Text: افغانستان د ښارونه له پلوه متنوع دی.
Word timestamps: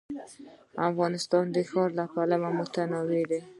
افغانستان 0.89 1.45
د 1.51 1.57
ښارونه 1.69 2.03
له 2.07 2.11
پلوه 2.13 2.49
متنوع 2.59 3.03
دی. 3.29 3.41